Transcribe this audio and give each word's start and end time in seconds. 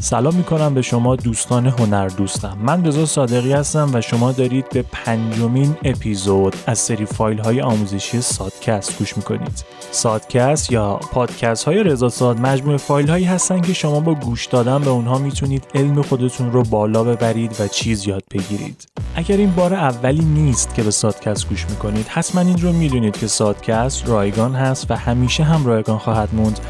سلام 0.00 0.34
می‌کنم 0.34 0.74
به 0.74 0.82
شما 0.82 1.16
دوستان 1.16 1.66
هنر 1.66 2.08
دوستم. 2.08 2.58
من 2.62 2.84
رضا 2.84 3.06
صادقی 3.06 3.52
هستم 3.52 3.90
و 3.94 4.00
شما 4.00 4.32
دارید 4.32 4.68
به 4.68 4.84
پنجمین 4.92 5.76
اپیزود 5.84 6.56
از 6.66 6.78
سری 6.78 7.06
فایل 7.06 7.38
های 7.38 7.60
آموزشی 7.60 8.20
سادکست 8.20 8.98
گوش 8.98 9.16
می‌کنید. 9.16 9.64
سادکست 9.90 10.72
یا 10.72 10.96
پادکست 10.96 11.64
های 11.64 11.82
رضا 11.82 12.08
ساد 12.08 12.40
مجموعه 12.40 12.76
فایل 12.76 13.08
هایی 13.08 13.24
هستن 13.24 13.60
که 13.60 13.72
شما 13.72 14.00
با 14.00 14.14
گوش 14.14 14.46
دادن 14.46 14.78
به 14.78 14.90
اونها 14.90 15.18
می‌تونید 15.18 15.66
علم 15.74 16.02
خودتون 16.02 16.52
رو 16.52 16.62
بالا 16.62 17.04
ببرید 17.04 17.60
و 17.60 17.68
چیز 17.68 18.08
یاد 18.08 18.22
بگیرید. 18.30 18.86
اگر 19.14 19.36
این 19.36 19.54
بار 19.54 19.74
اولی 19.74 20.24
نیست 20.24 20.74
که 20.74 20.82
به 20.82 20.90
سادکست 20.90 21.48
گوش 21.48 21.66
می‌کنید 21.70 22.06
حتما 22.08 22.40
این 22.40 22.58
رو 22.58 22.72
می‌دونید 22.72 23.16
که 23.16 23.26
سادکست 23.26 24.08
رایگان 24.08 24.54
هست 24.54 24.90
و 24.90 24.96
همیشه 24.96 25.44
هم 25.44 25.66
رایگان 25.66 25.98
خواهد 25.98 26.28
موند. 26.32 26.60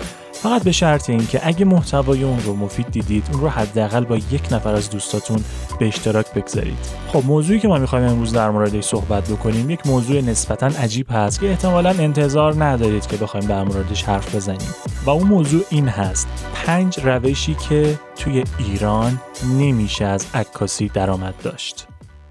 فقط 0.42 0.64
به 0.64 0.72
شرط 0.72 1.10
اینکه 1.10 1.40
اگه 1.42 1.64
محتوای 1.64 2.24
اون 2.24 2.40
رو 2.40 2.56
مفید 2.56 2.90
دیدید 2.90 3.28
اون 3.32 3.40
رو 3.40 3.48
حداقل 3.48 4.04
با 4.04 4.16
یک 4.16 4.48
نفر 4.52 4.74
از 4.74 4.90
دوستاتون 4.90 5.44
به 5.78 5.88
اشتراک 5.88 6.34
بگذارید. 6.34 6.78
خب 7.08 7.22
موضوعی 7.26 7.60
که 7.60 7.68
ما 7.68 7.78
می‌خوایم 7.78 8.08
امروز 8.08 8.32
در 8.32 8.50
موردش 8.50 8.84
صحبت 8.84 9.30
بکنیم 9.30 9.70
یک 9.70 9.86
موضوع 9.86 10.20
نسبتا 10.20 10.66
عجیب 10.66 11.06
هست 11.10 11.40
که 11.40 11.50
احتمالا 11.50 11.90
انتظار 11.90 12.64
ندارید 12.64 13.06
که 13.06 13.16
بخوایم 13.16 13.46
در 13.46 13.64
موردش 13.64 14.02
حرف 14.02 14.34
بزنیم. 14.34 14.74
و 15.06 15.10
اون 15.10 15.28
موضوع 15.28 15.62
این 15.70 15.88
هست 15.88 16.28
پنج 16.54 17.00
روشی 17.00 17.54
که 17.54 17.98
توی 18.16 18.44
ایران 18.58 19.20
نمیشه 19.58 20.04
از 20.04 20.26
عکاسی 20.34 20.88
درآمد 20.88 21.34
داشت. 21.42 21.86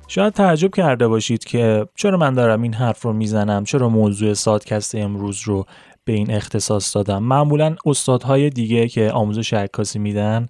شاید 0.08 0.34
تعجب 0.34 0.72
کرده 0.76 1.08
باشید 1.08 1.44
که 1.44 1.88
چرا 1.96 2.18
من 2.18 2.34
دارم 2.34 2.62
این 2.62 2.74
حرف 2.74 3.02
رو 3.02 3.14
می‌زنم 3.14 3.64
چرا 3.64 3.90
موضوع 3.90 4.34
سادکست 4.34 4.96
امروز 4.96 5.42
رو 5.42 5.66
به 6.06 6.14
این 6.14 6.32
اختصاص 6.32 6.96
دادم. 6.96 7.24
معمولا 7.24 7.76
استادهای 7.86 8.50
دیگه 8.50 8.88
که 8.88 9.12
آموزش 9.12 9.54
عکاسی 9.54 10.00
میدن 10.00 10.48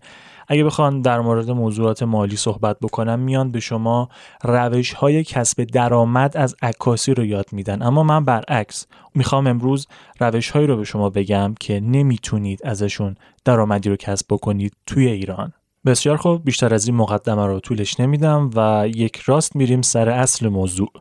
اگه 0.47 0.63
بخوان 0.63 1.01
در 1.01 1.19
مورد 1.19 1.51
موضوعات 1.51 2.03
مالی 2.03 2.35
صحبت 2.35 2.77
بکنم 2.79 3.19
میان 3.19 3.51
به 3.51 3.59
شما 3.59 4.09
روش 4.43 4.93
های 4.93 5.23
کسب 5.23 5.63
درآمد 5.63 6.37
از 6.37 6.55
عکاسی 6.61 7.13
رو 7.13 7.25
یاد 7.25 7.45
میدن. 7.51 7.81
اما 7.81 8.03
من 8.03 8.25
برعکس 8.25 8.87
می‌خوام 9.15 9.47
امروز 9.47 9.87
روش 10.19 10.49
هایی 10.49 10.67
رو 10.67 10.77
به 10.77 10.83
شما 10.83 11.09
بگم 11.09 11.55
که 11.59 11.79
نمی‌تونید 11.79 12.59
ازشون 12.63 13.15
درآمدی 13.45 13.89
رو 13.89 13.95
کسب 13.95 14.25
بکنید 14.29 14.73
توی 14.85 15.07
ایران. 15.07 15.53
بسیار 15.85 16.17
خوب 16.17 16.43
بیشتر 16.45 16.73
از 16.73 16.87
این 16.87 16.95
مقدمه 16.95 17.45
رو 17.45 17.59
طولش 17.59 17.99
نمیدم 17.99 18.49
و 18.55 18.87
یک 18.95 19.17
راست 19.17 19.55
میریم 19.55 19.81
سر 19.81 20.09
اصل 20.09 20.47
موضوع. 20.47 20.91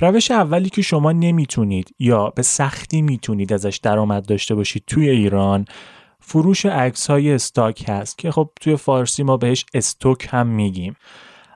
روش 0.00 0.30
اولی 0.30 0.68
که 0.70 0.82
شما 0.82 1.12
نمی‌تونید 1.12 1.94
یا 1.98 2.30
به 2.30 2.42
سختی 2.42 3.02
می‌تونید 3.02 3.52
ازش 3.52 3.80
درآمد 3.82 4.26
داشته 4.26 4.54
باشید 4.54 4.84
توی 4.86 5.10
ایران 5.10 5.64
فروش 6.20 6.66
عکس 6.66 7.10
های 7.10 7.32
استاک 7.32 7.84
هست 7.88 8.18
که 8.18 8.30
خب 8.30 8.50
توی 8.60 8.76
فارسی 8.76 9.22
ما 9.22 9.36
بهش 9.36 9.66
استوک 9.74 10.28
هم 10.30 10.46
میگیم. 10.46 10.96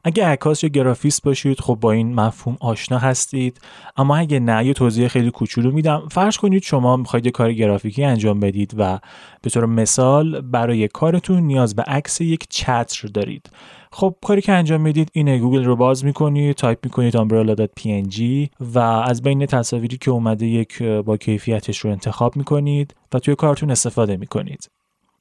اگه 0.04 0.26
عکاس 0.26 0.62
یا 0.64 0.68
گرافیست 0.68 1.22
باشید 1.22 1.60
خب 1.60 1.78
با 1.80 1.92
این 1.92 2.14
مفهوم 2.14 2.56
آشنا 2.60 2.98
هستید. 2.98 3.60
اما 3.96 4.16
اگه 4.16 4.40
نه 4.40 4.66
یه 4.66 4.72
توضیح 4.72 5.08
خیلی 5.08 5.30
کوچولو 5.30 5.70
میدم. 5.70 6.08
فرض 6.10 6.36
کنید 6.36 6.62
شما 6.62 6.96
می‌خواید 6.96 7.26
یه 7.26 7.32
کار 7.32 7.52
گرافیکی 7.52 8.04
انجام 8.04 8.40
بدید 8.40 8.74
و 8.78 8.98
به 9.42 9.50
طور 9.50 9.66
مثال 9.66 10.40
برای 10.40 10.88
کارتون 10.88 11.42
نیاز 11.42 11.76
به 11.76 11.82
عکس 11.82 12.20
یک 12.20 12.46
چتر 12.50 13.08
دارید. 13.08 13.50
خب 13.92 14.14
کاری 14.22 14.40
که 14.40 14.52
انجام 14.52 14.80
می‌دید 14.80 15.08
اینه. 15.12 15.38
گوگل 15.38 15.64
رو 15.64 15.76
باز 15.76 16.04
می‌کنید 16.04 16.56
تایپ 16.56 16.78
می‌کنید 16.84 17.16
umbrella.png 17.16 18.48
و 18.60 18.78
از 18.78 19.22
بین 19.22 19.46
تصاویری 19.46 19.98
که 19.98 20.10
اومده 20.10 20.46
یک 20.46 20.82
با 20.82 21.16
کیفیتش 21.16 21.78
رو 21.78 21.90
انتخاب 21.90 22.36
می‌کنید 22.36 22.94
و 23.14 23.18
توی 23.18 23.34
کارتون 23.34 23.70
استفاده 23.70 24.16
می‌کنید. 24.16 24.70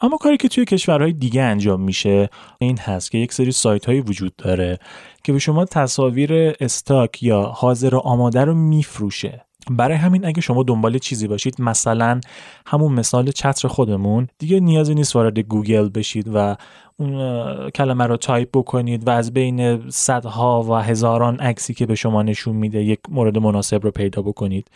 اما 0.02 0.18
کاری 0.18 0.38
که 0.38 0.48
توی 0.48 0.66
کشورهای 0.66 1.14
دیگه 1.14 1.42
انجام 1.42 1.82
میشه 1.82 2.30
این 2.60 2.78
هست 2.78 3.12
که 3.12 3.18
یک 3.18 3.34
سری 3.34 3.52
سایت 3.52 3.86
هایی 3.86 4.02
وجود 4.02 4.36
داره 4.36 4.80
که 5.24 5.34
به 5.34 5.40
شما 5.40 5.66
تصاویر 5.66 6.34
stock 6.60 7.24
یا 7.24 7.42
حاضر 7.42 7.96
و 7.96 7.98
آماده 7.98 8.46
رو 8.46 8.54
میفروشه. 8.54 9.46
برای 9.70 9.98
همین 9.98 10.26
اگه 10.26 10.42
شما 10.42 10.64
دنبال 10.64 10.98
چیزی 10.98 11.28
باشید 11.28 11.62
مثلا 11.62 12.22
همون 12.66 12.94
مثال 12.94 13.32
چتر 13.32 13.68
خودمون 13.68 14.28
دیگه 14.40 14.60
نیازی 14.60 14.96
نیست 14.96 15.16
وارد 15.16 15.40
گوگل 15.40 15.90
بشید 15.90 16.32
و 16.34 16.56
اون 16.98 17.70
کلمه 17.70 18.08
رو 18.08 18.18
تایپ 18.18 18.50
بکنید 18.54 19.08
و 19.08 19.10
از 19.10 19.34
بین 19.34 19.90
صدها 19.90 20.64
و 20.64 20.74
هزاران 20.74 21.36
عکسی 21.40 21.74
که 21.74 21.86
به 21.86 21.96
شما 21.96 22.24
نشون 22.24 22.56
میده 22.56 22.84
یک 22.84 23.00
مورد 23.10 23.38
مناسب 23.38 23.84
رو 23.84 23.92
پیدا 23.92 24.22
بکنید. 24.22 24.68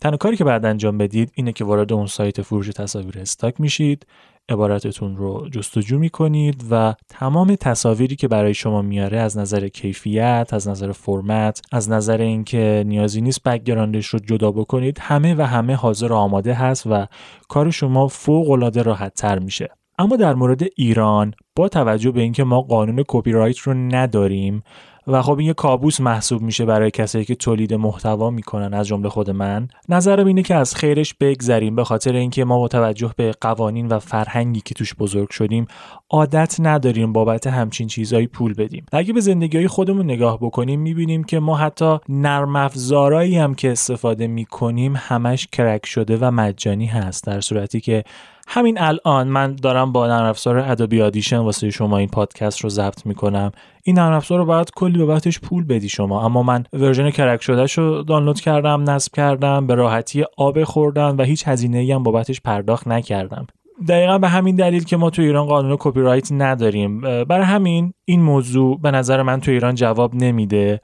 تنها 0.00 0.16
کاری 0.16 0.36
که 0.36 0.44
بعد 0.44 0.64
انجام 0.64 0.98
بدید 0.98 1.32
اینه 1.34 1.52
که 1.52 1.64
وارد 1.64 1.92
اون 1.92 2.06
سایت 2.06 2.42
فروش 2.42 2.68
تصاویر 2.68 3.18
stock 3.18 3.60
میشید. 3.60 4.06
عبارتتون 4.48 5.16
رو 5.16 5.48
جستجو 5.48 5.98
می‌کنید 5.98 6.64
و 6.70 6.94
تمام 7.08 7.54
تصاویری 7.54 8.16
که 8.16 8.28
برای 8.28 8.54
شما 8.54 8.82
میاره 8.82 9.18
از 9.18 9.38
نظر 9.38 9.68
کیفیت 9.68 10.48
از 10.52 10.68
نظر 10.68 10.92
فرمت 10.92 11.60
از 11.72 11.90
نظر 11.90 12.20
اینکه 12.20 12.84
نیازی 12.86 13.20
نیست 13.20 13.42
background 13.42 13.95
ش 13.95 14.06
رو 14.06 14.18
جدا 14.18 14.50
بکنید 14.50 14.98
همه 15.00 15.34
و 15.34 15.42
همه 15.42 15.74
حاضر 15.74 16.12
و 16.12 16.14
آماده 16.14 16.54
هست 16.54 16.86
و 16.86 17.06
کار 17.48 17.70
شما 17.70 18.06
فوق 18.06 18.50
العاده 18.50 18.82
راحت 18.82 19.14
تر 19.14 19.38
میشه. 19.38 19.68
اما 19.98 20.16
در 20.16 20.34
مورد 20.34 20.62
ایران 20.76 21.34
با 21.56 21.68
توجه 21.68 22.10
به 22.10 22.20
اینکه 22.20 22.44
ما 22.44 22.60
قانون 22.60 23.04
کپی 23.08 23.32
رایت 23.32 23.58
رو 23.58 23.74
نداریم 23.74 24.62
و 25.10 25.22
خب 25.22 25.38
این 25.38 25.46
یه 25.46 25.54
کابوس 25.54 26.00
محسوب 26.00 26.42
میشه 26.42 26.64
برای 26.64 26.90
کسایی 26.90 27.24
که 27.24 27.34
تولید 27.34 27.74
محتوا 27.74 28.30
می‌کنن 28.30 28.74
از 28.74 28.86
جمله 28.86 29.08
خود 29.08 29.30
من. 29.30 29.68
نظرم 29.88 30.26
اینه 30.26 30.42
که 30.42 30.54
از 30.54 30.74
خیرش 30.74 31.14
بگذریم 31.14 31.76
به 31.76 31.84
خاطر 31.84 32.14
اینکه 32.14 32.44
ما 32.44 32.58
با 32.58 32.68
توجه 32.68 33.12
به 33.16 33.32
قوانین 33.40 33.88
و 33.88 33.98
فرهنگی 33.98 34.60
که 34.60 34.74
توش 34.74 34.94
بزرگ 34.94 35.30
شدیم 35.30 35.66
عادت 36.10 36.56
نداریم 36.58 37.12
بابت 37.12 37.46
همچین 37.46 37.86
چیزهایی 37.86 38.26
پول 38.26 38.54
بدیم. 38.54 38.86
اگه 38.92 39.12
به 39.12 39.20
زندگی 39.20 39.66
خودمون 39.66 40.04
نگاه 40.04 40.38
بکنیم 40.38 40.80
می‌بینیم 40.80 41.24
که 41.24 41.40
ما 41.40 41.56
حتی 41.56 41.98
نرم 42.08 42.56
هم 42.56 43.54
که 43.54 43.72
استفاده 43.72 44.26
می‌کنیم 44.26 44.94
همش 44.96 45.46
کرک 45.52 45.86
شده 45.86 46.18
و 46.20 46.30
مجانی 46.30 46.86
هست 46.86 47.24
در 47.24 47.40
صورتی 47.40 47.80
که 47.80 48.04
همین 48.52 48.80
الان 48.80 49.28
من 49.28 49.54
دارم 49.54 49.92
با 49.92 50.06
نرم 50.06 50.24
افزار 50.24 50.58
Adobe 50.58 51.02
Audition 51.02 51.36
واسه 51.36 51.70
شما 51.70 51.98
این 51.98 52.08
پادکست 52.08 52.60
رو 52.60 52.68
ضبط 52.68 53.06
می‌کنم. 53.06 53.52
این 53.84 53.98
نرم 53.98 54.12
افزار 54.12 54.38
رو 54.38 54.44
باید 54.44 54.70
کلی 54.76 54.98
بابتش 54.98 55.40
پول 55.40 55.64
بدی 55.64 55.88
شما. 55.88 56.24
اما 56.24 56.42
من 56.42 56.64
version 56.72 57.10
crack 57.10 57.42
شده 57.42 57.66
رو 57.76 58.02
دانلود 58.02 58.40
کردم 58.40 58.90
نصب 58.90 59.12
کردم 59.14 59.66
به 59.66 59.74
راحتی 59.74 60.24
آب 60.36 60.64
خوردن 60.64 61.16
و 61.18 61.22
هیچ 61.22 61.48
هزینه 61.48 61.78
ای 61.78 61.92
هم 61.92 62.02
بابتش 62.02 62.40
پرداخت 62.40 62.88
نکردم. 62.88 63.46
دقیقا 63.88 64.18
به 64.18 64.28
همین 64.28 64.56
دلیل 64.56 64.84
که 64.84 64.96
ما 64.96 65.10
تو 65.10 65.22
ایران 65.22 65.46
قانون 65.46 65.76
کپی 65.80 66.00
رایت 66.00 66.32
نداریم. 66.32 67.00
برای 67.00 67.44
همین 67.44 67.92
این 68.04 68.22
موضوع 68.22 68.80
به 68.80 68.90
نظر 68.90 69.22
من 69.22 69.40
تو 69.40 69.50
ایران 69.50 69.74
جواب 69.74 70.14
نمیده. 70.14 70.80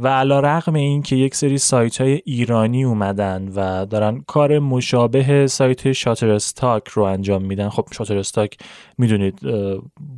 و 0.00 0.08
علی‌رغم 0.08 0.74
این 0.74 1.02
که 1.02 1.16
یک 1.16 1.34
سری 1.34 1.58
سایت 1.58 2.00
های 2.00 2.20
ایرانی 2.24 2.84
اومدن 2.84 3.48
و 3.56 3.86
دارن 3.86 4.20
کار 4.26 4.58
مشابه 4.58 5.46
سایت 5.46 5.92
Shutterstock 5.92 6.88
رو 6.88 7.02
انجام 7.02 7.42
میدن. 7.42 7.68
خب 7.68 7.86
Shutterstock 7.92 8.58
می‌دونید 8.98 9.40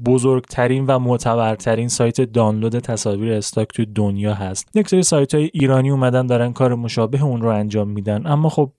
بزرگترین 0.06 0.86
و 0.86 0.98
معتبرترین 0.98 1.88
سایت 1.88 2.20
دانلود 2.20 2.78
تصاویر 2.78 3.32
استاک 3.32 3.68
توی 3.68 3.86
دنیا 3.86 4.34
هست. 4.34 4.68
یک 4.74 4.88
سری 4.88 5.02
سایت 5.02 5.34
های 5.34 5.50
ایرانی 5.52 5.91
اومدن 5.91 6.26
دارن 6.26 6.52
کار 6.52 6.74
مشابه 6.74 7.24
اون 7.24 7.42
رو 7.42 7.48
انجام 7.48 7.88
میدن. 7.88 8.26
اما 8.26 8.48
خب 8.48 8.70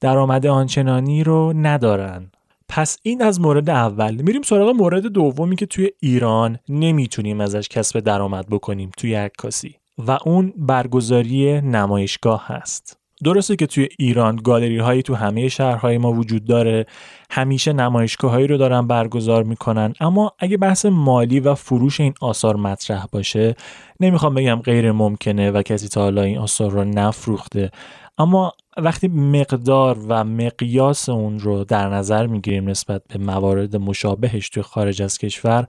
درآمد 0.00 0.46
آنچنانی 0.46 1.24
رو 1.24 1.52
ندارن. 1.56 2.30
پس 2.68 2.98
این 3.02 3.22
از 3.22 3.40
مورد 3.40 3.70
اول. 3.70 4.14
میریم 4.14 4.42
سراغ 4.42 4.68
مورد 4.68 5.06
دومی 5.06 5.56
که 5.56 5.66
توی 5.66 5.90
ایران 6.00 6.58
نمی‌تونیم 6.68 7.40
ازش 7.40 7.68
کسب 7.68 8.00
درآمد 8.00 8.46
بکنیم 8.50 8.90
توی 8.96 9.14
عکاسی. 9.14 9.74
و 9.98 10.18
اون 10.24 10.52
برگزاری 10.56 11.60
نمایشگاه 11.60 12.46
هست. 12.46 12.98
درسته 13.24 13.56
که 13.56 13.66
توی 13.66 13.88
ایران 13.98 14.36
گالری 14.36 14.78
هایی 14.78 15.02
تو 15.02 15.14
همه 15.14 15.48
شهرهای 15.48 15.98
ما 15.98 16.12
وجود 16.12 16.44
داره. 16.44 16.86
همیشه 17.30 17.72
نمایشگاه 17.72 18.30
هایی 18.30 18.46
رو 18.46 18.56
دارن 18.56 18.86
برگزار 18.86 19.42
می‌کنن. 19.44 19.94
اما 20.00 20.32
اگه 20.38 20.56
بحث 20.56 20.86
مالی 20.86 21.40
و 21.40 21.54
فروش 21.54 22.00
این 22.00 22.14
آثار 22.20 22.56
مطرح 22.56 23.06
باشه 23.12 23.54
نمی‌خوام 24.00 24.34
بگم 24.34 24.56
غیر 24.56 24.92
ممکنه 24.92 25.50
و 25.50 25.62
کسی 25.62 25.88
تا 25.88 26.00
حالا 26.00 26.22
این 26.22 26.38
آثار 26.38 26.70
رو 26.70 26.84
نفروخته. 26.84 27.70
اما 28.18 28.52
وقتی 28.76 29.08
مقدار 29.08 29.98
و 30.08 30.24
مقیاس 30.24 31.08
اون 31.08 31.38
رو 31.38 31.64
در 31.64 31.88
نظر 31.88 32.26
می‌گیریم 32.26 32.68
نسبت 32.68 33.02
به 33.08 33.18
موارد 33.18 33.76
مشابهش 33.76 34.48
توی 34.48 34.62
خارج 34.62 35.02
از 35.02 35.18
کشور 35.18 35.66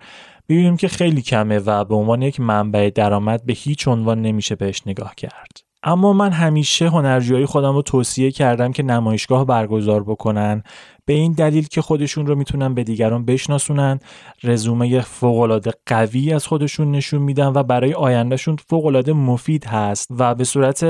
ببینیم 0.49 0.77
که 0.77 0.87
خیلی 0.87 1.21
کمه 1.21 1.59
و 1.59 1.85
به 1.85 1.95
عنوان 1.95 2.21
یک 2.21 2.39
منبع 2.39 2.89
درآمد 2.95 3.45
به 3.45 3.53
هیچ 3.53 3.87
عنوان 3.87 4.21
نمیشه 4.21 4.55
بهش 4.55 4.81
نگاه 4.85 5.15
کرد. 5.15 5.69
اما 5.83 6.13
من 6.13 6.31
همیشه 6.31 6.89
هنرجویی 6.89 7.45
خودم 7.45 7.75
رو 7.75 7.81
توصیه 7.81 8.31
کردم 8.31 8.71
که 8.71 8.83
نمایشگاه 8.83 9.45
برگزار 9.45 10.03
بکنن 10.03 10.63
به 11.05 11.13
این 11.13 11.31
دلیل 11.31 11.67
که 11.67 11.81
خودشون 11.81 12.27
رو 12.27 12.35
می‌تونن 12.35 12.73
به 12.73 12.83
دیگران 12.83 13.25
بشناسونن 13.25 13.99
رزومه 14.43 15.01
فوقالعاده 15.01 15.71
قوی 15.85 16.33
از 16.33 16.47
خودشون 16.47 16.91
نشون 16.91 17.21
میدن 17.21 17.47
و 17.47 17.63
برای 17.63 17.93
آیندهشون 17.93 18.55
فوقالعاده 18.67 19.13
مفید 19.13 19.65
هست 19.65 20.07
و 20.17 20.35
به 20.35 20.43
صورت 20.43 20.83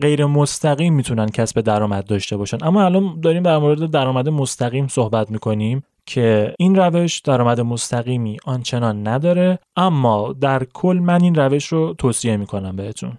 غیر 0.00 0.26
مستقیم 0.26 0.94
می‌تونن 0.94 1.26
کسب 1.26 1.60
درآمد 1.60 2.04
داشته 2.04 2.36
باشن. 2.36 2.58
اما 2.62 2.84
الان 2.84 3.20
داریم 3.20 3.42
در 3.42 3.58
مورد 3.58 3.90
درآمد 3.90 4.28
مستقیم 4.28 4.88
صحبت 4.88 5.30
می‌کنیم. 5.30 5.82
که 6.06 6.54
این 6.58 6.76
روش 6.76 7.18
درآمد 7.18 7.60
مستقیمی 7.60 8.36
آنچنان 8.44 9.08
نداره 9.08 9.58
اما 9.76 10.32
در 10.32 10.64
کل 10.64 10.98
من 11.02 11.22
این 11.22 11.34
روش 11.34 11.66
رو 11.66 11.94
توصیه 11.98 12.36
می‌کنم 12.36 12.76
بهتون. 12.76 13.18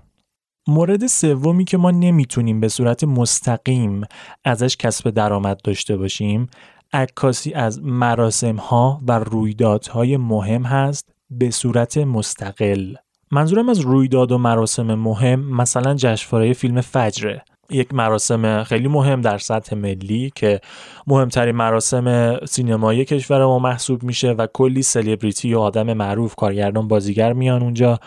مورد 0.68 1.08
سومی 1.08 1.66
که 1.66 1.78
ما 1.78 1.92
نمی‌تونیم 1.92 2.60
به 2.60 2.68
صورت 2.68 3.04
مستقیم 3.04 4.02
ازش 4.46 4.78
کسب 4.78 5.10
درآمد 5.10 5.62
داشته 5.64 5.98
باشیم 5.98 6.50
عکاسی 6.94 7.54
از 7.54 7.84
مراسم 7.84 8.56
ها 8.56 9.02
و 9.08 9.20
رویدادهای 9.20 10.18
مهم 10.18 10.64
هست 10.64 11.10
به 11.30 11.52
صورت 11.52 11.98
مستقل. 11.98 12.96
منظورم 13.32 13.70
از 13.70 13.80
رویداد 13.80 14.32
و 14.32 14.38
مراسم 14.38 14.96
مهم 14.96 15.40
مثلا 15.40 15.96
جشنواره 15.96 16.54
فیلم 16.54 16.82
فجره. 16.82 17.44
یک 17.74 17.94
مراسم 17.94 18.64
خیلی 18.64 18.88
مهم 18.88 19.22
در 19.22 19.38
سطح 19.38 19.76
ملی 19.76 20.32
که 20.36 20.62
مهمترین 21.08 21.56
مراسم 21.56 22.38
سینمایی 22.46 23.06
کشور 23.06 23.46
ما 23.46 23.60
محسوب 23.60 24.04
میشه 24.04 24.32
و 24.32 24.48
کلی 24.54 24.82
سلبریتی 24.82 25.54
و 25.54 25.60
آدم 25.60 25.94
معروف 25.94 26.36
کارگردان 26.36 26.88
بازیگر 26.88 27.34
میان 27.34 27.62
اونجا. 27.62 28.00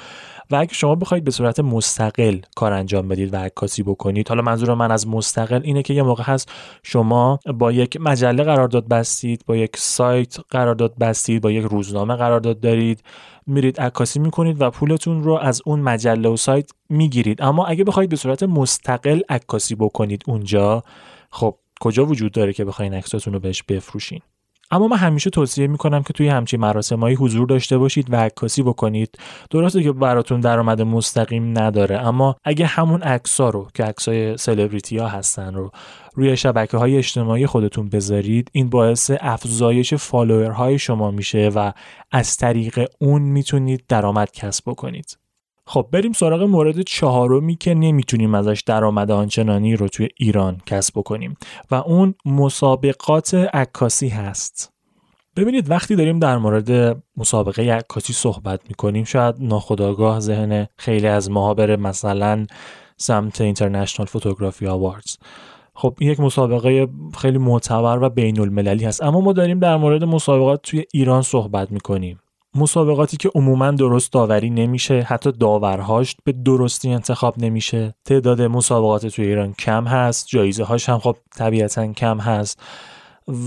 و 0.51 0.57
اگه 0.57 0.75
شما 0.75 0.95
بخواید 0.95 1.25
به 1.25 1.31
صورت 1.31 1.61
مستقل 1.61 2.39
کار 2.57 2.73
انجام 2.73 3.09
بدید 3.09 3.35
و 3.35 3.37
عکاسی 3.37 3.83
بکنید 3.83 4.29
حالا 4.29 4.43
منظور 4.43 4.75
من 4.75 4.91
از 4.91 5.09
مستقل 5.09 5.61
اینه 5.65 5.83
که 5.83 5.95
یه 5.95 6.03
موقع 6.03 6.23
هست 6.23 6.53
شما 6.83 7.39
با 7.55 7.73
یک 7.73 7.99
مجله 8.01 8.43
قرارداد 8.43 8.89
بستید 8.89 9.45
با 9.47 9.57
یک 9.57 9.77
سایت 9.77 10.37
قرارداد 10.51 10.95
بستید 10.99 11.43
با 11.43 11.51
یک 11.51 11.65
روزنامه 11.65 12.17
قرارداد 12.17 12.61
دارید. 12.61 13.03
میرید 13.47 13.81
عکاسی 13.81 14.19
می‌کنید 14.19 14.61
و 14.61 14.71
پولتون 14.71 15.23
رو 15.23 15.33
از 15.33 15.63
اون 15.67 15.81
مجله 15.81 16.29
و 16.29 16.37
سایت 16.37 16.71
می‌گیرید. 16.89 17.43
اما 17.43 17.67
اگه 17.67 17.85
بخواید 17.85 18.11
به 18.11 18.17
صورت 18.17 18.43
مستقل 18.43 19.21
عکاسی 19.29 19.75
بکنید 19.75 20.23
اونجا 20.27 20.83
خب 21.31 21.59
کجا 21.81 22.07
وجود 22.07 22.33
داره 22.33 22.53
که 22.53 22.65
بخواین 22.65 22.95
عکساتون 22.95 23.33
رو 23.33 23.41
بهش 23.41 23.63
بفروشین؟ 23.63 24.21
اما 24.75 24.89
من 24.89 24.97
همیشه 24.97 25.31
توصیه 25.31 25.67
می‌کنم 25.67 26.03
که 26.03 26.13
توی 26.13 26.29
همچین 26.29 26.61
مراسمایی 26.61 27.17
حضور 27.17 27.47
داشته 27.47 27.79
باشید 27.79 28.13
و 28.13 28.17
عکاسی 28.17 28.63
بکنید. 28.63 29.19
درسته 29.51 29.83
که 29.83 29.93
براتون 29.93 30.41
درآمد 30.41 30.83
مستقیم 30.83 31.59
نداره 31.59 31.99
اما 31.99 32.37
اگه 32.45 32.67
همون 32.67 33.03
عکسا 33.03 33.51
رو 33.51 33.69
که 33.75 33.85
عکسای 33.85 34.37
سلبریتی 34.37 34.99
ها 34.99 35.09
هستن 35.09 35.55
رو 35.55 35.71
روی 36.15 36.37
شبکه 36.37 36.77
های 36.77 36.97
اجتماعی 36.97 37.47
خودتون 37.47 37.89
بذارید 37.89 38.51
این 38.53 38.71
باعث 38.71 39.11
افزایش 39.21 39.95
فالوورهای 39.95 40.79
شما 40.79 41.11
میشه 41.11 41.51
و 41.55 41.73
از 42.13 42.37
طریق 42.37 42.89
اون 43.01 43.23
می‌تونید 43.23 43.85
درآمد 43.89 44.33
کسب 44.33 44.65
بکنید. 44.67 45.24
خب 45.67 45.87
بریم 45.93 46.13
سراغ 46.13 46.43
مورد 46.43 46.81
چهارمی 46.81 47.57
که 47.57 47.75
نمی‌تونیم 47.75 48.35
ازش 48.35 48.63
درآمد 48.67 49.11
آنچنانی 49.11 49.77
رو 49.77 49.89
توی 49.89 50.09
ایران 50.17 50.61
کسب 50.67 50.99
بکنیم 50.99 51.37
و 51.71 51.75
اون 51.75 52.15
مسابقات 52.25 53.35
عکاسی 53.35 54.09
هست. 54.09 54.73
ببینید 55.37 55.71
وقتی 55.71 55.97
داریم 55.97 56.19
در 56.19 56.39
مورد 56.39 57.03
مسابقه 57.17 57.73
عکاسی 57.73 58.13
صحبت 58.13 58.61
می‌کنیم 58.69 59.05
شاید 59.05 59.35
ناخداگاه 59.39 60.21
ذهن 60.21 60.67
خیلی 60.77 61.07
از 61.07 61.31
ماها 61.31 61.55
بره 61.55 61.77
مثلا 61.77 62.47
سمت 62.97 63.41
اینترنشنال 63.41 64.07
فوتوگرافی 64.07 64.67
آواردز 64.67 65.17
خب 65.75 65.97
این 65.99 66.11
یک 66.11 66.21
مسابقه 66.21 66.89
خیلی 67.19 67.39
معتبر 67.39 67.99
و 68.03 68.09
بین 68.11 68.41
المللی 68.41 68.85
هست. 68.85 69.03
اما 69.03 69.21
ما 69.21 69.33
داریم 69.33 69.59
در 69.59 69.77
مورد 69.77 70.05
مسابقات 70.05 70.63
توی 70.63 70.85
ایران 70.93 71.23
صحبت 71.23 71.73
می‌کنیم. 71.73 72.21
مسابقاتی 72.55 73.17
که 73.17 73.31
عموما 73.35 73.71
درست 73.71 74.13
داوری 74.13 74.51
نمیشه 74.51 75.01
حتی 75.01 75.33
داورهاش 75.33 76.17
به 76.25 76.33
درستی 76.33 76.91
انتخاب 76.91 77.35
نمیشه. 77.39 77.95
تعداد 78.05 78.43
مسابقات 78.43 79.07
توی 79.07 79.27
ایران 79.27 79.53
کم 79.53 79.85
هست 79.85 80.27
جایزه 80.29 80.65
هاش 80.65 80.89
هم 80.89 80.99
خب 80.99 81.17
طبیعتا 81.37 81.93
کم 81.93 82.19
هست. 82.19 82.63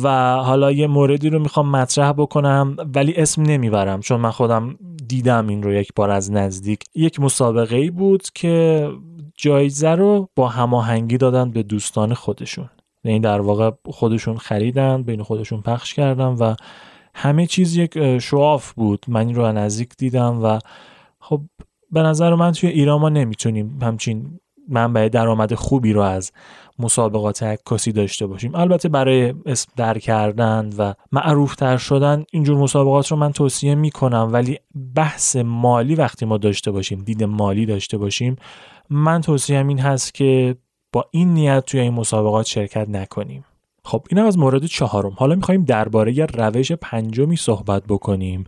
و 0.03 0.35
حالا 0.35 0.71
یه 0.71 0.87
موردی 0.87 1.29
رو 1.29 1.39
می‌خوام 1.39 1.71
مطرح 1.71 2.11
بکنم 2.11 2.75
ولی 2.95 3.13
اسم 3.15 3.41
نمی‌برم 3.41 3.99
چون 3.99 4.19
من 4.19 4.31
خودم 4.31 4.75
دیدم 5.07 5.47
این 5.47 5.63
رو 5.63 5.73
یک 5.73 5.91
بار 5.95 6.09
از 6.09 6.31
نزدیک. 6.31 6.83
یک 6.95 7.19
مسابقه 7.19 7.75
ای 7.75 7.89
بود 7.89 8.23
که 8.33 8.87
جایزه 9.35 9.89
رو 9.89 10.29
با 10.35 10.47
هماهنگی 10.47 11.17
دادن 11.17 11.51
به 11.51 11.63
دوستان 11.63 12.13
خودشون. 12.13 12.69
یعنی 13.03 13.19
در 13.19 13.41
واقع 13.41 13.71
خودشون 13.85 14.37
خریدن 14.37 15.03
بین 15.03 15.23
خودشون 15.23 15.61
پخش 15.61 15.93
کردن 15.93 16.27
و 16.27 16.55
همه 17.19 17.45
چیز 17.45 17.75
یک 17.75 18.19
شواف 18.19 18.73
بود. 18.73 19.05
من 19.07 19.27
این 19.27 19.35
رو 19.35 19.51
نزدیک 19.51 19.89
دیدم 19.97 20.43
و 20.43 20.59
خب 21.19 21.41
به 21.91 22.01
نظر 22.01 22.35
من 22.35 22.51
توی 22.51 22.69
ایران 22.69 22.99
ما 22.99 23.09
نمی‌تونیم 23.09 23.79
همچین 23.81 24.39
منبع 24.69 25.09
درآمد 25.09 25.53
خوبی 25.53 25.93
رو 25.93 26.01
از 26.01 26.31
مسابقات 26.79 27.43
عکاسی 27.43 27.91
داشته 27.91 28.27
باشیم. 28.27 28.55
البته 28.55 28.89
برای 28.89 29.33
اسم 29.45 29.71
در 29.75 29.97
کردن 29.97 30.69
و 30.77 30.93
معروفتر 31.11 31.77
شدن 31.77 32.23
اینجور 32.31 32.57
مسابقات 32.57 33.07
رو 33.07 33.17
من 33.17 33.31
توصیه 33.31 33.75
می‌کنم 33.75 34.29
ولی 34.31 34.59
بحث 34.95 35.35
مالی 35.35 35.95
وقتی 35.95 36.25
ما 36.25 36.37
داشته 36.37 36.71
باشیم 36.71 36.99
دید 36.99 37.23
مالی 37.23 37.65
داشته 37.65 37.97
باشیم 37.97 38.35
من 38.89 39.21
توصیهم 39.21 39.67
این 39.67 39.79
هست 39.79 40.13
که 40.13 40.55
با 40.93 41.05
این 41.11 41.33
نیت 41.33 41.65
توی 41.65 41.79
این 41.79 41.93
مسابقات 41.93 42.45
شرکت 42.45 42.89
نکنیم. 42.89 43.45
خب 43.87 44.05
این 44.09 44.19
از 44.19 44.37
مورد 44.37 44.65
چهارم. 44.65 45.13
حالا 45.17 45.35
می‌خوایم 45.35 45.63
درباره 45.63 46.25
روش 46.25 46.71
پنجمی 46.71 47.35
صحبت 47.35 47.83
بکنیم 47.89 48.43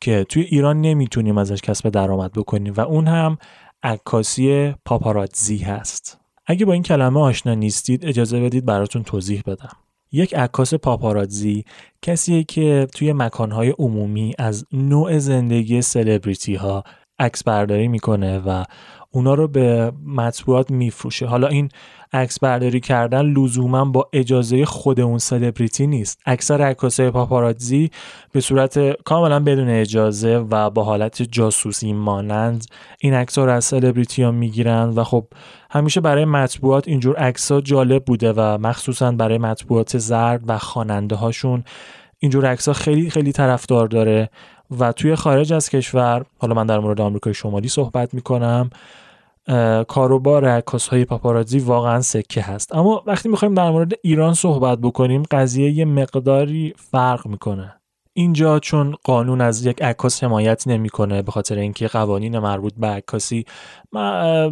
که 0.00 0.24
توی 0.28 0.42
ایران 0.42 0.80
نمی‌تونیم 0.80 1.38
ازش 1.38 1.60
کسب 1.60 1.88
درآمد 1.88 2.32
بکنیم 2.32 2.74
و 2.76 2.80
اون 2.80 3.06
هم 3.06 3.38
عکاسی 3.82 4.74
پاپاراتزی 4.84 5.58
هست. 5.58 6.18
اگه 6.46 6.64
با 6.64 6.72
این 6.72 6.82
کلمه 6.82 7.20
آشنا 7.20 7.54
نیستید 7.54 8.06
اجازه 8.06 8.40
بدید 8.40 8.66
براتون 8.66 9.02
توضیح 9.02 9.42
بدم. 9.46 9.76
یک 10.12 10.34
عکاس 10.34 10.74
پاپاراتزی 10.74 11.64
کسیه 12.02 12.44
که 12.44 12.86
توی 12.94 13.12
مکانهای 13.12 13.74
عمومی 13.78 14.34
از 14.38 14.66
نوع 14.72 15.18
زندگی 15.18 15.82
سلبریتی 15.82 16.54
ها 16.54 16.84
عکس 17.18 17.44
برداری 17.44 17.88
می‌کنه 17.88 18.38
و 18.38 18.64
اونا 19.10 19.34
رو 19.34 19.48
به 19.48 19.92
مطبوعات 20.06 20.70
میفروشه. 20.70 21.26
حالا 21.26 21.48
این 21.48 21.68
عکس 22.12 22.38
برداری 22.38 22.80
کردن 22.80 23.22
لزوما 23.22 23.84
با 23.84 24.08
اجازه 24.12 24.64
خود 24.64 25.00
اون 25.00 25.18
سلبریتی 25.18 25.86
نیست. 25.86 26.20
اکثر 26.26 26.62
عکاسای 26.62 27.10
پاپاراتزی 27.10 27.90
به 28.32 28.40
صورت 28.40 29.02
کاملا 29.02 29.40
بدون 29.40 29.68
اجازه 29.68 30.36
و 30.50 30.70
با 30.70 30.84
حالت 30.84 31.22
جاسوسی 31.22 31.92
مانند 31.92 32.64
این 32.98 33.14
عکس 33.14 33.38
رو 33.38 33.50
از 33.50 33.64
سلبریتی 33.64 34.22
ها 34.22 34.30
می‌گیرن 34.30 34.88
و 34.88 35.04
خب 35.04 35.26
همیشه 35.70 36.00
برای 36.00 36.24
مطبوعات 36.24 36.88
اینجور 36.88 37.16
عکس 37.16 37.52
ها 37.52 37.60
جالب 37.60 38.04
بوده 38.04 38.32
و 38.32 38.58
مخصوصا 38.58 39.12
برای 39.12 39.38
مطبوعات 39.38 39.98
زرد 39.98 40.42
و 40.46 40.58
خواننده 40.58 41.16
هاشون 41.16 41.64
اینجور 42.18 42.46
عکس 42.46 42.68
ها 42.68 42.74
خیلی 42.74 43.10
خیلی 43.10 43.32
طرفدار 43.32 43.86
داره. 43.86 44.30
و 44.78 44.92
توی 44.92 45.14
خارج 45.14 45.52
از 45.52 45.68
کشور 45.68 46.24
حالا 46.38 46.54
من 46.54 46.66
در 46.66 46.78
مورد 46.78 47.00
آمریکای 47.00 47.34
شمالی 47.34 47.68
صحبت 47.68 48.14
می‌کنم 48.14 48.70
کاروبار 49.88 50.44
عکاس 50.48 50.88
های 50.88 51.04
پاپارازی 51.04 51.58
واقعا 51.58 52.00
سکه 52.00 52.42
هست. 52.42 52.74
اما 52.74 53.02
وقتی 53.06 53.28
می‌خوایم 53.28 53.54
در 53.54 53.70
مورد 53.70 53.92
ایران 54.02 54.34
صحبت 54.34 54.78
بکنیم 54.78 55.22
قضیه 55.30 55.70
یه 55.70 55.84
مقداری 55.84 56.74
فرق 56.76 57.26
می‌کنه. 57.26 57.74
اینجا 58.14 58.58
چون 58.58 58.94
قانون 59.04 59.40
از 59.40 59.66
یک 59.66 59.82
عکاس 59.82 60.24
حمایت 60.24 60.66
نمی‌کنه 60.66 61.22
به 61.22 61.32
خاطر 61.32 61.58
اینکه 61.58 61.88
قوانین 61.88 62.38
مربوط 62.38 62.72
به 62.76 62.86
عکاسی 62.86 63.44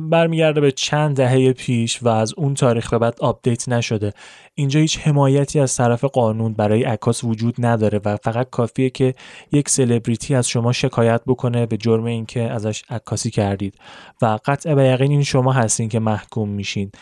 برمیگرده 0.01 0.61
به 0.61 0.73
چند 0.73 1.17
دهه 1.17 1.53
پیش 1.53 2.03
و 2.03 2.09
از 2.09 2.35
اون 2.37 2.55
تاریخ 2.55 2.91
به 2.91 2.99
بعد 2.99 3.17
آپدیت 3.21 3.69
نشده. 3.69 4.13
اینجا 4.55 4.81
هیچ 4.81 4.99
حمایتی 4.99 5.61
از 5.61 5.77
طرف 5.77 6.05
قانون 6.05 6.55
برای 6.55 6.85
عکاس 6.85 7.25
وجود 7.25 7.55
نداره 7.59 8.01
و 8.05 8.17
فقط 8.17 8.51
کافیه 8.51 8.91
که 8.91 9.15
یک 9.53 9.69
سلبریتی 9.69 10.35
از 10.35 10.49
شما 10.49 10.73
شکایت 10.73 11.21
بکنه 11.27 11.67
به 11.67 11.77
جرم 11.77 12.05
اینکه 12.05 12.43
ازش 12.43 12.83
عکاسی 12.91 13.31
کردید. 13.31 13.75
و 14.23 14.39
قطع 14.45 14.75
به 14.75 14.85
یقین 14.85 15.11
این 15.11 15.23
شما 15.23 15.53
هستین 15.53 15.89
که 15.89 15.99
محکوم 15.99 16.49
میشین. 16.49 16.93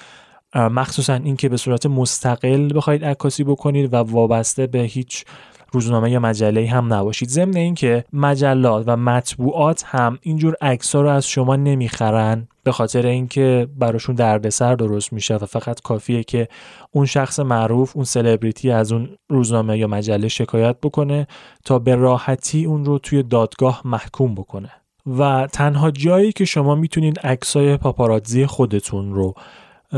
مخصوصا 0.55 1.15
اینکه 1.15 1.49
به 1.49 1.57
صورت 1.57 1.87
مستقل 1.87 2.77
بخواید 2.77 3.05
عکاسی 3.05 3.45
بکنید 3.45 3.95
و 3.95 3.97
وابسته 3.97 4.67
به 4.67 4.79
هیچ 4.79 5.25
روزنامه 5.73 6.11
یا 6.11 6.21
مجله 6.21 6.71
هم 6.71 6.93
نباشید. 6.93 7.29
ضمن 7.29 7.57
اینکه 7.57 8.05
مجلات 8.13 8.85
و 8.87 8.97
مطبوعات 8.97 9.85
هم 9.87 10.19
اینجور 10.23 10.55
عکس‌ها 10.61 11.03
رو 11.03 11.09
از 11.09 11.27
شما 11.27 11.57
نمی‌خرن 11.57 12.49
به 12.63 12.73
خاطر 12.73 13.07
اینکه 13.07 13.69
براشون 13.79 14.15
دردسر 14.15 14.75
درست 14.75 15.13
میشه 15.13 15.35
و 15.35 15.47
فقط 15.47 15.81
کافیه 15.81 16.25
که 16.25 16.49
اون 16.91 17.07
شخص 17.07 17.41
معروف 17.41 17.97
اون 17.97 18.05
سلبریتی 18.05 18.71
از 18.71 18.93
اون 18.93 19.09
روزنامه 19.29 19.79
یا 19.79 19.87
مجله 19.87 20.29
شکایت 20.29 20.77
بکنه 20.83 21.27
تا 21.65 21.79
به 21.79 21.95
راحتی 21.95 22.65
اون 22.65 22.85
رو 22.85 22.99
توی 22.99 23.23
دادگاه 23.23 23.83
محکوم 23.85 24.35
بکنه. 24.35 24.71
و 25.19 25.49
تنها 25.53 25.91
جایی 25.91 26.33
که 26.33 26.45
شما 26.45 26.75
می‌تونید 26.75 27.19
عکسای 27.19 27.77
پاپاراتزی 27.77 28.47
خودتون 28.47 29.15
رو 29.15 29.35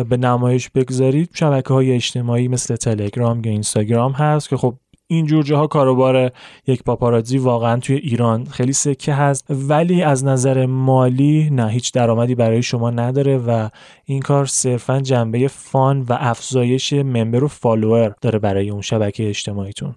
به 0.09 0.17
نمایش 0.17 0.69
بگذارید 0.69 1.31
شبکه 1.35 1.75
های 1.75 1.93
اجتماعی 1.93 2.49
مثل 2.49 2.77
تلگرام 2.77 3.45
یا 3.45 3.53
اینستاگرام 3.53 4.13
هست 4.13 4.49
که 4.49 4.57
خب 4.57 4.75
این 5.13 5.27
جور 5.27 5.45
جاها 5.45 5.67
کاروبار 5.67 6.31
یک 6.67 6.83
پاپاراتزی 6.83 7.39
واقعا 7.39 7.77
توی 7.81 7.97
ایران 7.97 8.45
خیلی 8.45 8.73
سکه 8.73 9.15
هست. 9.15 9.47
ولی 9.51 10.03
از 10.03 10.25
نظر 10.25 10.67
مالی 10.67 11.51
نه 11.51 11.69
هیچ 11.69 11.93
درآمدی 11.93 12.35
برای 12.35 12.63
شما 12.63 12.91
نداره 12.91 13.39
و 13.39 13.69
این 14.05 14.21
کار 14.21 14.47
صرفا 14.47 15.01
جنبه 15.01 15.49
فان 15.49 16.01
و 16.01 16.17
افزایش 16.21 16.93
ممبر 16.93 17.45
و 17.45 17.49
فالوور 17.49 18.15
داره 18.21 18.39
برای 18.39 18.71
اون 18.71 18.81
شبکه 18.81 19.29
اجتماعیتون. 19.29 19.95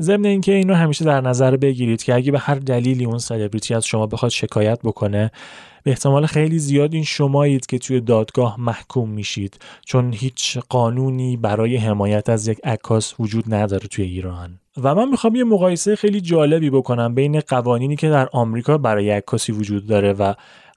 ضمن 0.00 0.26
اینکه 0.26 0.52
اینو 0.52 0.74
همیشه 0.74 1.04
در 1.04 1.20
نظر 1.20 1.56
بگیرید 1.56 2.02
که 2.02 2.14
اگه 2.14 2.32
به 2.32 2.38
هر 2.38 2.54
دلیلی 2.54 3.04
اون 3.04 3.18
سلبریتی 3.18 3.74
از 3.74 3.86
شما 3.86 4.06
بخواد 4.06 4.30
شکایت 4.30 4.78
بکنه 4.84 5.30
به 5.82 5.90
احتمال 5.90 6.26
خیلی 6.26 6.58
زیاد 6.58 6.94
این 6.94 7.04
شمایید 7.04 7.66
که 7.66 7.78
توی 7.78 8.00
دادگاه 8.00 8.60
محکوم 8.60 9.10
میشید 9.10 9.58
چون 9.84 10.12
هیچ 10.12 10.58
قانونی 10.68 11.36
برای 11.36 11.76
حمایت 11.76 12.28
از 12.28 12.48
یک 12.48 12.58
عکاس 12.64 13.14
وجود 13.20 13.54
نداره 13.54 13.88
توی 13.88 14.04
ایران. 14.04 14.58
و 14.82 14.94
من 14.94 15.08
می‌خوام 15.08 15.34
یه 15.34 15.44
مقایسه 15.44 15.96
خیلی 15.96 16.20
جالبی 16.20 16.70
بکنم 16.70 17.14
بین 17.14 17.40
قوانینی 17.40 17.96
که 17.96 18.08
در 18.08 18.28
آمریکا 18.32 18.78
برای 18.78 19.10
عکاسی 19.10 19.52
وجود 19.52 19.86
داره 19.86 20.12
و 20.12 20.34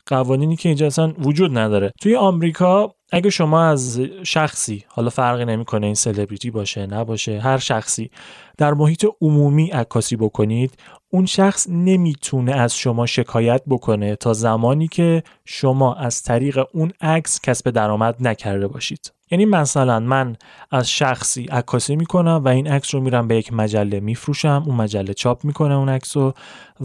قوانینی 0.09 0.55
که 0.55 0.69
اینجا 0.69 0.87
اصلا 0.87 1.13
وجود 1.19 1.57
نداره. 1.57 1.91
توی 2.01 2.15
آمریکا 2.15 2.95
اگه 3.11 3.29
شما 3.29 3.63
از 3.63 3.99
شخصی 4.23 4.83
حالا 4.87 5.09
فرقی 5.09 5.45
نمی‌کنه 5.45 5.85
این 5.85 5.95
سلبریتی 5.95 6.51
باشه 6.51 6.85
نباشه 6.85 7.39
هر 7.39 7.57
شخصی 7.57 8.09
در 8.57 8.73
محیط 8.73 9.05
عمومی 9.21 9.67
عکاسی 9.67 10.15
بکنید 10.15 10.73
اون 11.11 11.25
شخص 11.25 11.67
نمی‌تونه 11.69 12.51
از 12.51 12.77
شما 12.77 13.05
شکایت 13.05 13.61
بکنه 13.67 14.15
تا 14.15 14.33
زمانی 14.33 14.87
که 14.87 15.23
شما 15.45 15.93
از 15.93 16.23
طریق 16.23 16.65
اون 16.73 16.91
عکس 17.01 17.41
کسب 17.41 17.69
درآمد 17.69 18.15
نکرده 18.19 18.67
باشید. 18.67 19.11
یعنی 19.31 19.45
مثلا 19.45 19.99
من 19.99 20.35
از 20.71 20.89
شخصی 20.89 21.43
عکاسی 21.43 21.95
می‌کنم 21.95 22.41
و 22.45 22.47
این 22.47 22.67
عکس 22.67 22.95
رو 22.95 23.01
میرم 23.01 23.27
به 23.27 23.35
یک 23.35 23.53
مجله 23.53 23.99
میفروشم 23.99 24.63
اون 24.65 24.75
مجله 24.75 25.13
چاپ 25.13 25.45
می‌کنه 25.45 25.75
اون 25.75 25.89
عکس 25.89 26.17
رو 26.17 26.33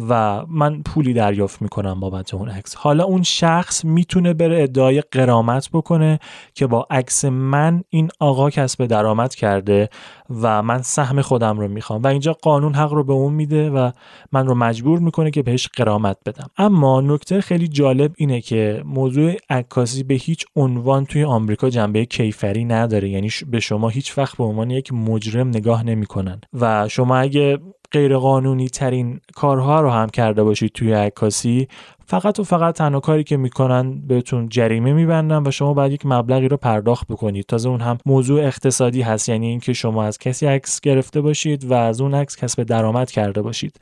و 0.08 0.44
من 0.46 0.82
پولی 0.82 1.12
دریافت 1.12 1.62
می‌کنم 1.62 2.00
بابت 2.00 2.34
اون 2.34 2.48
عکس. 2.48 2.74
حالا 2.74 3.04
اون 3.04 3.22
شخص 3.22 3.84
می‌تونه 3.84 4.34
بره 4.34 4.62
ادعای 4.62 5.00
قرامت 5.00 5.68
بکنه 5.72 6.18
که 6.54 6.66
با 6.66 6.86
عکس 6.90 7.24
من 7.24 7.84
این 7.90 8.08
آقا 8.20 8.50
کسب 8.50 8.86
درآمد 8.86 9.34
کرده 9.34 9.88
و 10.30 10.62
من 10.62 10.82
سهم 10.82 11.22
خودم 11.22 11.58
رو 11.58 11.68
می‌خوام. 11.68 12.02
و 12.02 12.06
اینجا 12.06 12.32
قانون 12.32 12.74
حق 12.74 12.92
رو 12.92 13.04
به 13.04 13.12
اون 13.12 13.32
میده 13.32 13.70
و 13.70 13.90
من 14.32 14.46
رو 14.46 14.54
مجبور 14.54 14.98
می‌کنه 14.98 15.30
که 15.30 15.42
بهش 15.42 15.68
قرامت 15.76 16.16
بدم. 16.26 16.50
اما 16.56 17.00
نکته 17.00 17.40
خیلی 17.40 17.68
جالب 17.68 18.12
اینه 18.16 18.40
که 18.40 18.82
موضوع 18.84 19.36
عکاسی 19.50 20.02
به 20.02 20.14
هیچ 20.14 20.44
عنوان 20.56 21.04
توی 21.04 21.24
آمریکا 21.24 21.70
جنبه 21.70 22.04
کیفری 22.04 22.64
نداره. 22.64 23.08
یعنی 23.08 23.28
به 23.50 23.60
شما 23.60 23.88
هیچ 23.88 24.18
وقت 24.18 24.36
به 24.36 24.44
عنوان 24.44 24.70
یک 24.70 24.92
مجرم 24.92 25.48
نگاه 25.48 25.82
نمی‌کنن. 25.82 26.40
و 26.60 26.88
شما 26.88 27.16
اگه 27.16 27.58
غیرقانونی 27.92 28.68
ترین 28.68 29.20
کارها 29.34 29.80
رو 29.80 29.90
هم 29.90 30.08
کرده 30.08 30.42
باشید 30.42 30.72
توی 30.72 30.92
عکاسی 30.92 31.68
فقط 32.06 32.38
و 32.40 32.44
فقط 32.44 32.74
تنها 32.74 33.00
کاری 33.00 33.24
که 33.24 33.36
می‌کنن 33.36 34.06
بهتون 34.06 34.48
جریمه 34.48 34.92
میبندن 34.92 35.46
و 35.46 35.50
شما 35.50 35.74
باید 35.74 35.92
یک 35.92 36.06
مبلغی 36.06 36.48
رو 36.48 36.56
پرداخت 36.56 37.06
بکنید. 37.06 37.44
تازه 37.44 37.68
اون 37.68 37.80
هم 37.80 37.98
موضوع 38.06 38.40
اقتصادی 38.40 39.02
هست 39.02 39.28
یعنی 39.28 39.46
اینکه 39.46 39.72
شما 39.72 40.04
از 40.04 40.18
کسی 40.18 40.46
عکس 40.46 40.80
گرفته 40.80 41.20
باشید 41.20 41.64
و 41.64 41.74
از 41.74 42.00
اون 42.00 42.14
عکس 42.14 42.36
کسب 42.36 42.62
درآمد 42.62 43.10
کرده 43.10 43.42
باشید. 43.42 43.76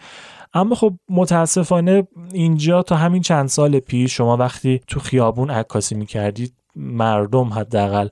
اما 0.54 0.74
خب 0.74 0.94
متاسفانه 1.08 2.08
اینجا 2.32 2.82
تا 2.82 2.96
همین 2.96 3.22
چند 3.22 3.48
سال 3.48 3.78
پیش 3.78 4.16
شما 4.16 4.36
وقتی 4.36 4.80
تو 4.86 5.00
خیابون 5.00 5.50
عکاسی 5.50 5.94
می‌کردید 5.94 6.54
مردم 6.76 7.44
حداقل 7.52 8.08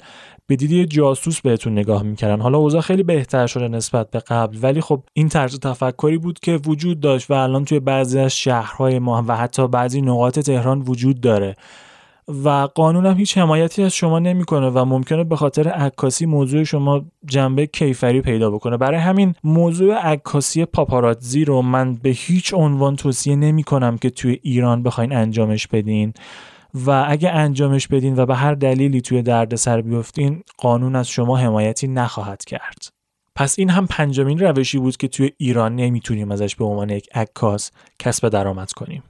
به 0.50 0.56
دیدی 0.56 0.86
جاسوس 0.86 1.40
بهتون 1.40 1.72
نگاه 1.72 2.02
می‌کردن. 2.02 2.40
حالا 2.40 2.58
اوضاع 2.58 2.80
خیلی 2.80 3.02
بهتر 3.02 3.46
شده 3.46 3.68
نسبت 3.68 4.10
به 4.10 4.18
قبل 4.18 4.58
ولی 4.62 4.80
خب 4.80 5.02
این 5.12 5.28
طرز 5.28 5.60
تفکری 5.60 6.18
بود 6.18 6.40
که 6.40 6.56
وجود 6.66 7.00
داشت 7.00 7.30
و 7.30 7.34
الان 7.34 7.64
توی 7.64 7.80
بعضی 7.80 8.18
از 8.18 8.36
شهرهای 8.36 8.98
ما 8.98 9.24
و 9.28 9.36
حتی 9.36 9.68
بعضی 9.68 10.02
نقاط 10.02 10.38
تهران 10.38 10.80
وجود 10.80 11.20
داره. 11.20 11.56
و 12.44 12.48
قانون 12.74 13.06
هم 13.06 13.16
هیچ 13.16 13.38
حمایتی 13.38 13.82
از 13.82 13.94
شما 13.94 14.18
نمی‌کنه 14.18 14.68
و 14.68 14.84
ممکنه 14.84 15.24
به 15.24 15.36
خاطر 15.36 15.68
عکاسی 15.68 16.26
موضوع 16.26 16.64
شما 16.64 17.04
جنبه 17.26 17.66
کیفری 17.66 18.20
پیدا 18.20 18.50
بکنه. 18.50 18.76
برای 18.76 19.00
همین 19.00 19.34
موضوع 19.44 19.94
عکاسی 19.94 20.64
پاپاراتزی 20.64 21.44
رو 21.44 21.62
من 21.62 21.94
به 21.94 22.10
هیچ 22.10 22.54
عنوان 22.54 22.96
توصیه 22.96 23.36
نمی 23.36 23.62
کنم 23.62 23.98
که 23.98 24.10
توی 24.10 24.38
ایران 24.42 24.82
بخواین 24.82 25.12
انجامش 25.12 25.66
بدین. 25.66 26.12
و 26.74 27.04
اگه 27.08 27.30
انجامش 27.30 27.88
بدین 27.88 28.18
و 28.18 28.26
به 28.26 28.36
هر 28.36 28.54
دلیلی 28.54 29.00
توی 29.00 29.22
دردسر 29.22 29.80
بیفتین 29.80 30.42
قانون 30.58 30.96
از 30.96 31.08
شما 31.08 31.36
حمایتی 31.36 31.88
نخواهد 31.88 32.44
کرد. 32.44 32.88
پس 33.34 33.58
این 33.58 33.70
هم 33.70 33.86
پنجمین 33.86 34.38
روشی 34.38 34.78
بود 34.78 34.96
که 34.96 35.08
توی 35.08 35.30
ایران 35.36 35.76
نمی‌تونیم 35.76 36.30
ازش 36.30 36.56
به 36.56 36.64
عنوان 36.64 36.90
یک 36.90 37.08
عکاس 37.14 37.70
کسب 37.98 38.28
درآمد 38.28 38.72
کنیم. 38.72 39.02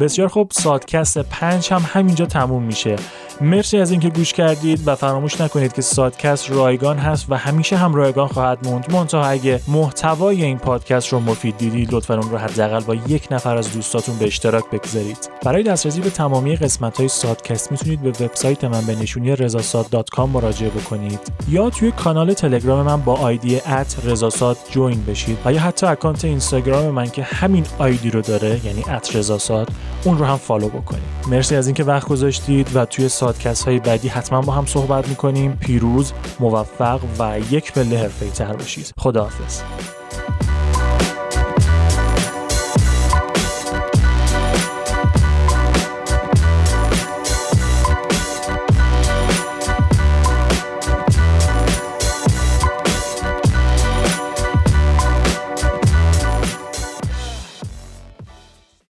بسیار 0.00 0.28
خوب. 0.28 0.50
سادکست 0.52 1.18
پنج 1.18 1.72
هم 1.72 1.84
همینجا 1.92 2.26
تموم 2.26 2.62
میشه. 2.62 2.96
مرسی 3.40 3.78
از 3.78 3.90
اینکه 3.90 4.08
گوش 4.08 4.32
کردید 4.32 4.88
و 4.88 4.94
فراموش 4.94 5.40
نکنید 5.40 5.72
که 5.72 5.82
سادکست 5.82 6.50
رایگان 6.50 6.98
هست 6.98 7.26
و 7.28 7.34
همیشه 7.34 7.76
هم 7.76 7.94
رایگان 7.94 8.28
خواهد 8.28 8.58
موند. 8.68 8.92
منتها 8.92 9.24
اگه 9.24 9.60
محتوای 9.68 10.44
این 10.44 10.58
پادکست 10.58 11.08
رو 11.08 11.20
مفید 11.20 11.56
دیدید 11.56 11.94
لطفا 11.94 12.14
اون 12.14 12.30
رو 12.30 12.38
حداقل 12.38 12.80
با 12.80 12.94
یک 12.94 13.28
نفر 13.30 13.56
از 13.56 13.72
دوستاتون 13.72 14.18
به 14.18 14.26
اشتراک 14.26 14.64
بگذارید. 14.72 15.30
برای 15.44 15.62
دسترسی 15.62 16.00
به 16.00 16.10
تمامی 16.10 16.56
قسمت 16.56 16.98
های 16.98 17.08
سادکست 17.08 17.72
می‌تونید 17.72 18.02
به 18.02 18.08
وبسایت 18.08 18.64
من 18.64 18.86
به 18.86 18.94
نشونی 18.94 19.36
رزاساد.com 19.36 20.18
مراجعه 20.18 20.70
بکنید. 20.70 21.20
یا 21.48 21.70
توی 21.70 21.90
کانال 21.90 22.32
تلگرام 22.32 22.86
من 22.86 23.00
با 23.00 23.14
آیدی 23.14 23.60
رزاساد 24.04 24.56
join 24.70 25.04
بشید. 25.04 25.38
و 25.44 25.52
یا 25.52 25.60
حتی 25.60 25.86
account 25.86 26.24
اینستاگرام 26.24 26.84
من 26.84 27.10
که 27.10 27.22
همین 27.22 27.64
ID 27.78 28.10
رو 28.10 28.20
داره 28.20 28.60
یعنی 28.64 28.84
رزاساد 29.14 29.68
اون 30.04 30.18
رو 30.18 30.24
هم 30.24 30.36
follow 30.36 30.68
بکنید 30.68 31.02
مرسی 31.28 31.56
از 31.56 31.66
اینکه 31.66 31.84
وقت 31.84 32.08
گذاشتید 32.08 32.76
و 32.76 32.84
توی 32.84 33.08
صادکست 33.08 33.64
های 33.64 33.78
بعدی 33.78 34.08
حتما 34.08 34.40
با 34.40 34.52
هم 34.52 34.66
صحبت 34.66 35.08
می‌کنیم. 35.08 35.56
پیروز 35.60 36.12
موفق 36.40 37.00
و 37.18 37.38
یک 37.50 37.72
پله 37.72 37.98
حرفه‌ای 37.98 38.30
تر 38.30 38.52
باشید. 38.52 38.92
خداحافظ. 38.98 39.62